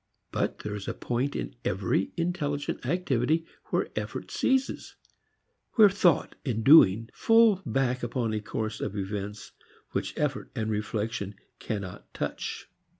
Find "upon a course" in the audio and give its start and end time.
8.01-8.81